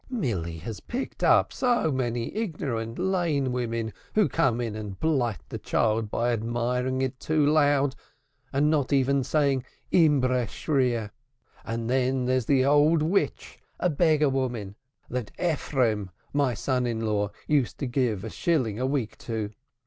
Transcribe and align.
Milly 0.09 0.57
has 0.57 0.79
picked 0.79 1.23
up 1.23 1.53
so 1.53 1.91
many 1.91 2.33
ignorant 2.35 2.97
Lane 2.97 3.51
women 3.51 3.93
who 4.15 4.27
come 4.27 4.59
in 4.59 4.75
and 4.75 4.99
blight 4.99 5.37
the 5.49 5.59
child, 5.59 6.09
by 6.09 6.33
admiring 6.33 7.03
it 7.03 7.29
aloud, 7.29 7.95
not 8.51 8.91
even 8.91 9.23
saying 9.23 9.63
imbeshreer. 9.91 11.11
And 11.63 11.87
then 11.87 12.25
there's 12.25 12.49
an 12.49 12.63
old 12.65 13.03
witch, 13.03 13.59
a 13.79 13.91
beggar 13.91 14.29
woman 14.29 14.75
that 15.07 15.29
Ephraim, 15.39 16.09
my 16.33 16.55
son 16.55 16.87
in 16.87 17.01
law, 17.01 17.29
used 17.45 17.77
to 17.77 17.85
give 17.85 18.23
a 18.23 18.31
shilling 18.31 18.79
a 18.79 18.87
week 18.87 19.19
to. 19.19 19.51